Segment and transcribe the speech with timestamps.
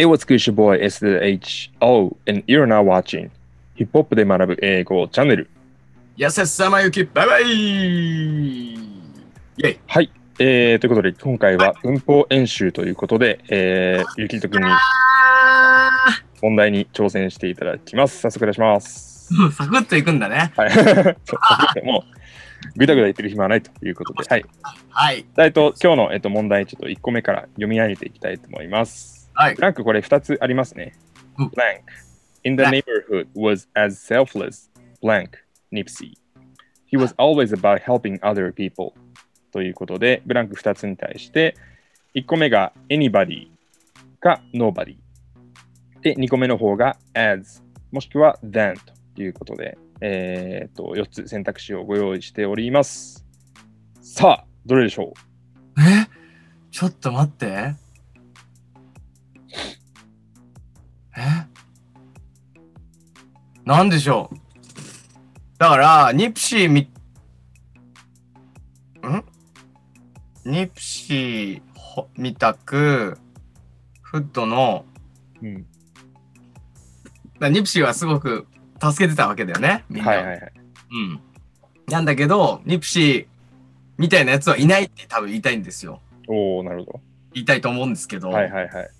[0.00, 3.30] It was Gush Boy SHO and you're now watching
[3.74, 5.50] ヒップホップで学ぶ英語チャンネル。
[6.16, 8.78] やせさまゆき、バイバイ
[9.88, 10.12] はい。
[10.38, 15.90] えー、ということで、今回は文法演習ということで、えー、ゆきとくんにあ
[16.42, 18.20] 問題に挑戦していただきます。
[18.20, 19.34] 早速お願いします。
[19.34, 20.52] ー サクッといくんだね。
[20.56, 20.70] はい。
[21.26, 21.36] そ
[21.82, 24.44] うもう、ぐだぐだ言ってる暇はないということで、はい。
[24.90, 25.24] はい。
[25.38, 29.17] えっと、今日の、えっと、問題、ちょっと1個目から読み上げていきたいと思います。
[29.40, 29.62] はいブ。
[29.62, 30.94] ランクこれ2つありますね。
[31.38, 31.82] うん blank.
[32.42, 34.68] In the はい neighborhood was as selfless,
[35.00, 35.30] blank,
[35.72, 36.14] Nipsey.
[36.90, 38.94] He was always about helping other people.
[39.52, 41.54] ということで、ブランク2つに対して、
[42.16, 43.46] 1個目が anybody
[44.18, 44.96] か nobody。
[46.02, 47.62] で、2個目の方が as
[47.92, 48.74] もしくは than
[49.14, 53.24] ということで、えー、と4つ選択肢をご用意しております。
[54.00, 55.14] さあ、どれでしょ
[55.76, 56.08] うえ
[56.72, 57.87] ちょっと待って。
[63.68, 64.36] なんでしょう？
[65.58, 66.90] だから、ニプシーみ、ん？
[70.46, 73.18] ニプシーほみたく、
[74.00, 74.86] フットの、
[75.42, 75.66] うん、
[77.38, 78.46] だニプシーはすごく
[78.82, 80.14] 助けてたわけだよね、みんなを。
[80.14, 80.52] はいはいはい。
[80.90, 81.20] うん。
[81.88, 83.26] なんだけど、 Nipsey
[83.98, 86.00] みたいなやつはいないって多分言いたいんですよ。
[86.26, 87.02] おおなるほ
[87.34, 88.34] 言いたいと思うんですけど、ど。
[88.34, 88.90] はいはいはい。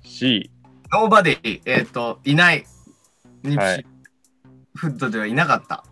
[0.04, 0.50] ？C。
[0.94, 2.66] Nobody、えっ、と、いない。
[3.44, 3.86] Nipsey、はい
[4.74, 5.84] hood ではいなかった。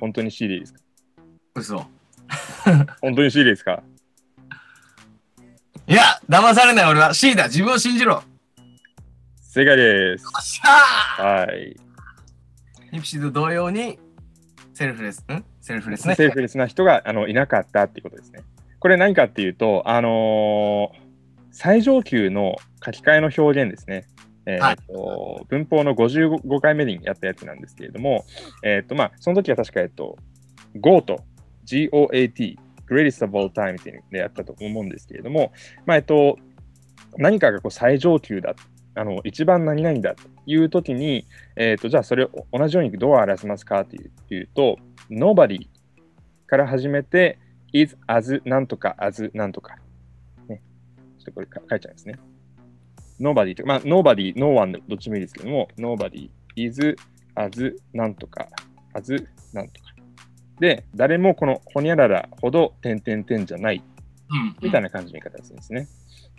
[0.00, 0.80] 本当に C でいいですか？
[1.54, 1.86] 嘘。
[3.02, 3.82] 本当に C でいいですか？
[5.86, 7.44] いや、騙されない俺は C だ。
[7.44, 8.12] 自分を信じろ。
[8.12, 8.22] よ
[9.42, 10.24] 正解です。
[10.24, 11.76] っしゃーはい。
[12.90, 13.98] Nipsey と同様に、
[14.72, 15.44] selfless、ん？
[15.60, 16.14] selfless ね。
[16.14, 18.40] selfless な人があのいなかったっていうことですね。
[18.80, 21.04] これ何かっていうと、あのー
[21.56, 24.06] 最上級の書き換えの表現ですね。
[24.46, 28.24] えーと文法の55回目にやったやつなんですけれども、
[28.64, 30.16] えっ、とまあ、その時は確か、えっと、
[30.80, 31.22] GO と
[31.66, 32.56] GOAT、
[32.88, 35.52] Greatest of All Time っていうのでやったと思うんですけれども、
[35.86, 36.38] まあ、えっと、
[37.16, 38.54] 何かがこう最上級だ、
[38.94, 44.78] あの一番何々だという時に、えっと、じゃあそれを同じようにどう表せますかっていうと、
[45.10, 45.68] Nobody
[46.46, 47.38] から始めて、
[47.72, 49.76] is, as, なんとか、as, なんとか。
[50.48, 50.62] ね。
[51.18, 52.14] ちょっとこれ書いちゃいますね。
[53.20, 56.96] nobody とか、まあ、nobody, no one どっちもいいですけども、nobody, is,
[57.34, 58.48] as, なんとか、
[58.92, 59.12] as,
[59.52, 59.83] なんとか。
[60.60, 63.82] で、誰もこのほにゃららほど点々点じゃない
[64.30, 64.56] うん。
[64.62, 65.88] みたいな感じの言い方でするんですね。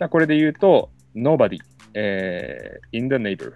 [0.08, 1.58] これで言うと、nobody、
[1.94, 3.52] えー in the neighborhood。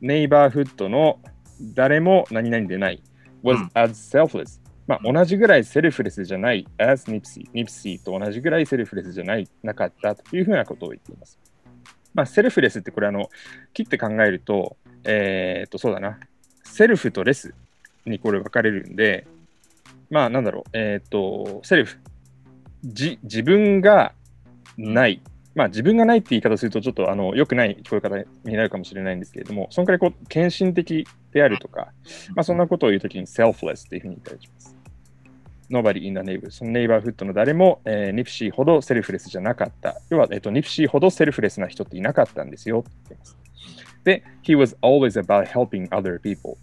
[0.00, 1.20] ネイバーフッドの
[1.74, 3.02] 誰も何々でない。
[3.42, 4.60] was うん as selfless。
[4.86, 7.48] まあ、同じぐらいセルフレスじゃない as Nipsey。
[7.52, 11.38] Nipsey と同じぐらいセルフレスじゃない、なかったというふうなことを言っています。
[12.14, 13.30] まあ、セルフレスってこれあの、
[13.72, 16.18] 切って考えると、えーっと、そうだな。
[16.64, 17.54] セルフとレス
[18.06, 19.26] にこれ分かれるんで、
[20.12, 20.62] まあ、なんだろう。
[20.74, 21.98] えーと、セルフ。
[22.84, 24.12] じ自分が
[24.76, 25.22] ない、
[25.54, 31.92] まあ自分がないって言い方するとちょっとあの良くない聞こえ方になるかもしれないんですけれども、そのくらいこう献身的であるとか、
[32.34, 34.76] まあそんなことを言うときに selfless っていうふうに言ったりします。
[35.70, 39.98] Nobody in the neighborhood そのネイバーフッドの誰も、えーニプシーほどセルフレスじゃなかった。
[40.10, 43.38] 要は、えっと、ニプシーほどセルフレスな人っていなかったんですよって言ってます。
[44.04, 46.56] で、he was always about helping other people.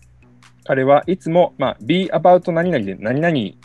[0.69, 3.57] 彼はいつも、まあ、be about 何々で何々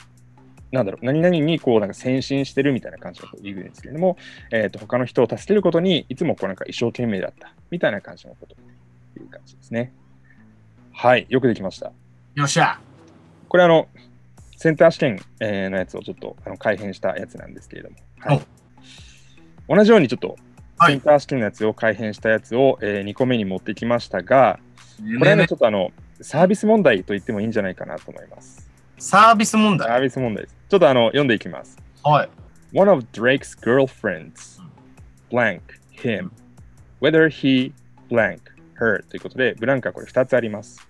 [0.72, 4.16] なんだろう、何々にこうなんか先進してるみたいな感じのことを言うんですけれども、
[4.50, 9.93] えー、と他の人を助けることにいつもこうなんか一生懸命だったみたいな感じのことという感じですね。
[10.93, 11.93] はい、よくできました。
[12.37, 12.81] よっしゃ。
[13.50, 13.87] これあの、
[14.56, 18.40] センター試験、えーのやつをちょっとあの改変したやつなんですけれども、はい、
[19.69, 20.38] 同じようにちょっと
[20.78, 24.58] はいセンター試験のやつを改変したやつを、え2個目に持ってきましたが、
[25.19, 25.90] これはね、ちょっとあの、
[26.20, 28.69] サービス問題と言ってもいいんじゃないかなと思います。
[28.99, 29.88] サービス問題？
[29.88, 30.56] サービス問題です。
[30.69, 31.76] ちょっとあの、読んでいきます。
[32.02, 32.28] はい。
[32.72, 34.61] One of Drake's girlfriends
[35.31, 35.61] blank
[35.93, 36.31] him
[37.00, 37.72] whether he
[38.11, 38.40] blank
[38.78, 40.87] her ということで、ブランクはこれ2つあります。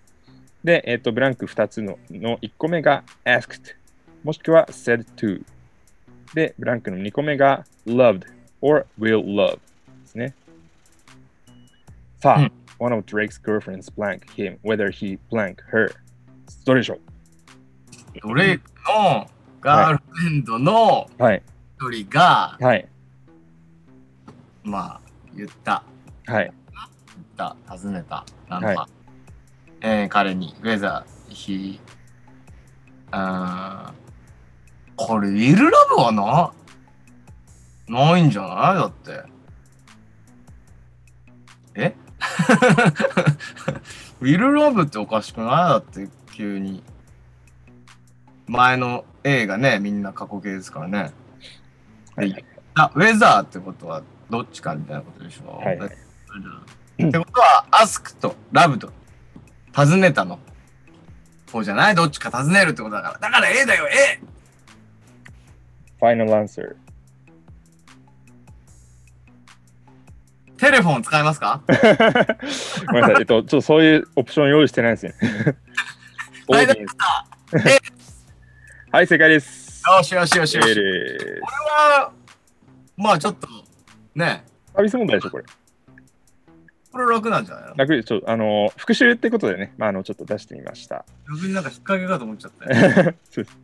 [0.63, 3.75] で、えっ、と、ブランク2つのの1個目が asked
[4.23, 5.45] もしくは said to
[6.35, 8.23] で、ブランクの2個目が loved
[8.61, 9.61] or will love で
[10.07, 10.35] すね。
[12.21, 12.53] さあ、うん
[12.85, 15.91] one of Drake's girlfriends blank him whether he blank her
[16.67, 17.01] どれでしょう
[18.23, 19.27] ドレイクの
[19.61, 21.43] ガールフレンドのはい。
[21.79, 22.87] 一人が、はい。
[24.63, 25.01] まあ、
[25.35, 25.83] 言った。
[26.27, 26.53] はい。
[27.37, 27.77] 言った。
[27.77, 28.25] 尋ねた。
[28.49, 28.89] なんか、は
[29.81, 31.81] えー彼に、ウェザー、ひ、
[33.11, 36.53] あーこれ、ウィルラブはな、
[37.89, 39.34] ないんじゃないだって。
[44.21, 45.51] ウィルラブっておかしくない？
[45.51, 46.83] だって、急に。
[48.47, 51.13] 前の A がね、みんな過去形ですからね。
[52.17, 52.45] はい。
[52.75, 55.57] あ、ウェザーってことはどっちかみたいなことでしょ。
[55.59, 55.87] はいで
[57.09, 58.93] ってことは、アスクとラブと
[59.77, 60.39] 尋ねたの。
[61.49, 61.95] そうじゃない？
[61.95, 63.19] どっちか尋ねるってことだから。
[63.19, 64.21] だから A だよ、A!
[66.01, 66.77] Final answer.
[70.65, 71.61] テレフォン使いますか？
[72.87, 73.17] ごめんなさい。
[73.21, 75.15] えっと、ちょっとそういうオプション用意してないですね。
[76.49, 76.97] オーディエンス
[78.91, 79.83] はい、正解です。
[79.87, 80.67] よしよしよしよし。
[80.67, 82.13] これえーは、
[82.97, 83.47] まあちょっと、
[84.15, 84.45] ね、
[84.75, 85.45] サービス問題でしょ、これ。
[86.93, 87.75] これ楽なんじゃないの？
[87.77, 91.05] 楽でちょあの復習ってことでね、まあ、あのちょっと出してみました。
[91.29, 93.15] 逆になんか引っ掛けかと思っちゃったよ。
[93.31, 93.59] そうです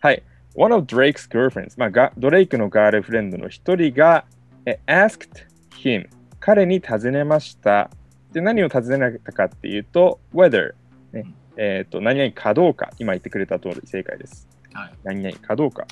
[0.00, 0.22] はい。
[0.54, 4.24] One of Drake's girlfriends、まあ、がドレイクのガールフレンドの一人が、
[4.64, 5.28] え asked
[5.76, 6.08] him、
[6.40, 7.90] 彼に尋ねました。
[8.32, 10.72] で、何を尋ねたかっていうと、whether、
[11.12, 11.26] ね
[11.56, 14.48] えっ、と、何々かどうか、今言ってくれた通り正解です。
[14.72, 14.92] はい。
[15.02, 15.86] 何々かどうか。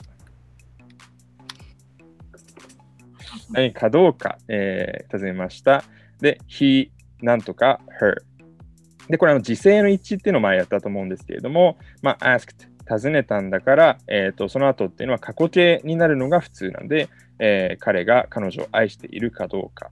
[3.50, 5.84] 何かどうか、えー尋ねました。
[6.20, 6.90] で、he
[7.20, 8.16] なんとか her。
[9.08, 17.08] で、これあの時制の一致っていうのを前やったと思うんですけれども、まあ、asked 尋ねたんだから、えー、とその後っていうのは過去形になるのが普通なんで、
[17.38, 19.90] えー彼が彼女を愛しているかどうか。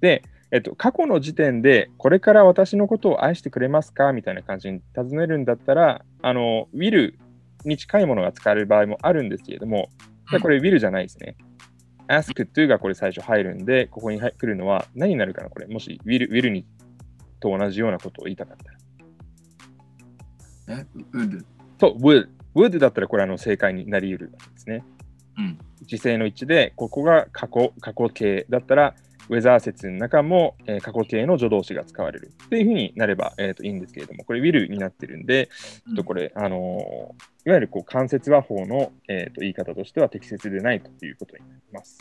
[0.00, 4.12] で、えっと、過去の時点で、これから私のことを愛してくれますか？
[4.12, 7.14] みたいな感じに尋ねるんだったら、あの、will
[7.64, 9.90] に近いものが使われる場合もあるんですけれども、
[10.42, 11.36] これ will じゃないですね。
[12.08, 15.50] ask to がこれ最初入るんで、ここに来るのは何になるかな？
[15.50, 15.66] これ。
[15.68, 16.66] もし will, will に
[17.38, 18.56] と同じようなことを言いたかっ
[20.66, 20.80] たら。
[20.80, 21.46] え、ウル。
[21.78, 22.28] そう、would。
[22.56, 24.84] would だったらこれあの正解になり得るわけですね。
[25.38, 25.58] うん。
[25.82, 28.96] 時制の一致で、ここが過去過去形だったら、
[29.30, 41.98] ウェザー説の中も、えー過去形の助動詞が使われるっていうふうになれば、えー、といいんですけれども、これ will になってるんで、ちょっとこれ、あのーいわゆるこう間接和法の、えー、と言い方としては適切でないということになります。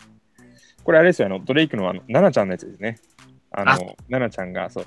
[0.84, 3.00] これあれですよ、あのドレイクのあのナナちゃんのやつですね。
[3.52, 4.84] ああの、ナナちゃんが、そう。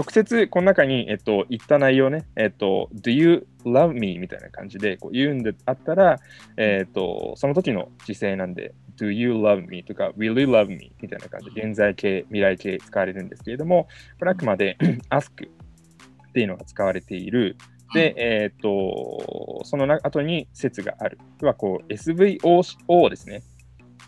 [0.00, 4.18] 直接この中に、えっと、言った内容ね、えっと、Do you love me?
[4.18, 6.18] みたいな感じでこう言うんであったら、
[6.56, 9.84] えっと、その時の時制なんで、Do you love me?
[9.84, 10.92] とか Will you love me?
[11.02, 13.88] みたいな感じで現在形、未来形使われるんですけれども、
[14.18, 14.78] これあくまで
[15.10, 17.58] ask っていうのが使われている。
[17.92, 21.18] で、えっと、そのな後に説がある。
[21.42, 23.42] 要はこう SVO ですね。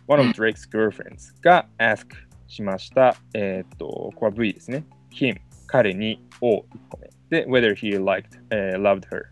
[0.08, 2.06] One of Drake's girlfriends が ask
[2.46, 3.14] しました。
[3.34, 4.86] えっと、ここは V ですね。
[5.12, 5.36] him
[5.72, 7.08] 彼に O1 個目。
[7.30, 9.22] で、whether he liked,、えー loved her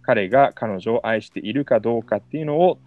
[0.00, 2.80] 彼が彼女を愛しているかどうかっていうのを、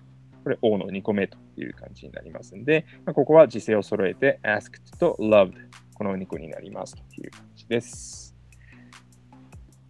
[0.43, 5.53] これ O の2個目という感じになりますんで、まあ、ここは時制を揃えて asked と loved
[5.93, 8.35] この2個になりますという感じです。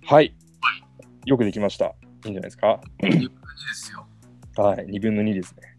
[0.03, 0.35] はい。
[1.25, 1.85] よくできました。
[2.25, 2.81] いいんじゃないですか？
[3.03, 3.27] いいで
[3.73, 4.05] すよ。
[4.57, 4.85] はい。
[4.87, 5.74] 2分の2ですね。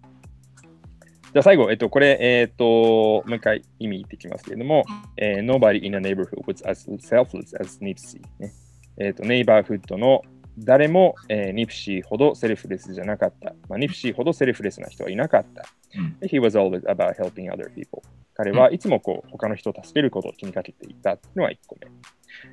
[1.37, 4.87] じゃあ最後、えっと、これ、えっと、もう一回意味言ってきますけれども、
[5.19, 8.55] えー Nobody in a neighborhood was as selfless as Nipsey、ね。
[8.99, 10.23] えっと、ネイバーフッドの
[10.59, 13.55] 誰も、えーニプシーほどセルフレスじゃなかった。
[13.69, 15.67] まあ、ニプシーほどセルフレスな人はいなかった。
[15.99, 18.01] うんで He was always about helping other people.
[18.33, 21.89] 彼はいつもこう他の人を助けることを気にかけていたのは1個目。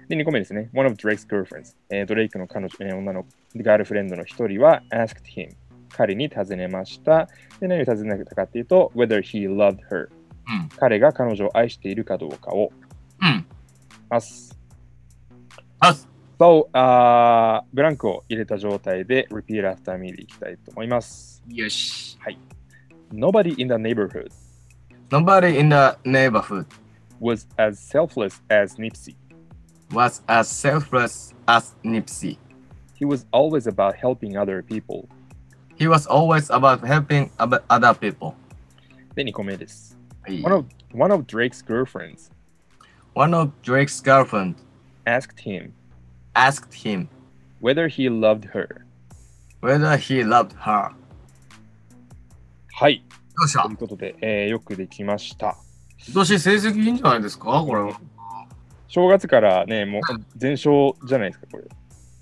[0.10, 0.70] で、2個目ですね。
[0.74, 3.26] One of Drake's girlfriends、えードレイクの彼女、えー女の
[3.56, 5.54] ガールフレンドの一人は asked him
[5.96, 7.28] 彼に尋ねました。
[7.60, 10.10] で、何を尋ねたかっていうと、whether he loved her
[10.48, 10.70] うん。
[10.78, 12.72] 彼が彼女を愛しているかどうかを
[13.22, 13.46] うん。
[14.10, 14.58] ます。
[15.80, 15.96] あ、
[16.40, 21.42] So, あーブランクを入れた状態で repeat after me でいきたいと思います。
[21.48, 22.18] よし。
[23.14, 24.30] Nobody in the neighborhood
[25.12, 26.66] Nobody in the neighborhood
[27.22, 29.16] was as selfless as Nipsey.
[29.92, 32.38] was as selfless as Nipsey.
[32.96, 35.08] He was always about helping other people.
[35.79, 38.35] He was always about helping ab- other people.
[39.15, 39.97] で、2個目です。
[40.23, 42.31] はい One of, one of Drake's girlfriends
[43.15, 44.55] One of Drake's girlfriend
[45.05, 45.73] asked him
[46.35, 47.09] asked him
[47.61, 48.85] whether he loved her.
[49.63, 50.93] whether he loved her.
[52.75, 53.03] はい。
[53.37, 55.57] どうしたということで、えーよくできました。
[56.07, 58.01] 今年成績いいんじゃないですかこれは。
[58.89, 60.03] 正月からね、もう
[60.37, 61.65] 全勝じゃないですか、これ。
[61.65, 61.73] 今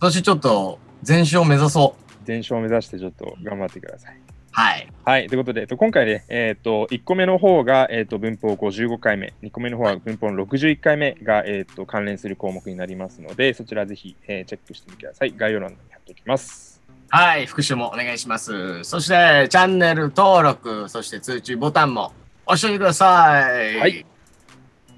[0.01, 1.95] 年ちょっと全勝目指そ
[2.32, 4.20] 全伝承を目指してちょっと頑張ってください。
[4.54, 4.88] はい。
[5.06, 5.28] はい。
[5.28, 15.34] ということで、えっと今回ね、えっ、と、1個目の方が、えっ、と、文法55回目、2個目の方は文法の61回目が、えっ、と、関連する項目になりますので、そちらぜひ、えーチェックしてみてください。
[15.36, 16.82] 概要欄に貼っておきます。
[17.10, 18.84] はい、復習もお願いします。
[18.84, 22.12] そして、チャンネル登録、そして通知ボタンも
[22.46, 23.78] 押してください。
[23.78, 24.06] はい。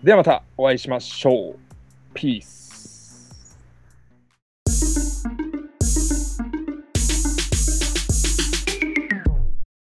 [0.04, 1.60] ではまたお会いしましょう。
[2.14, 2.63] ピース。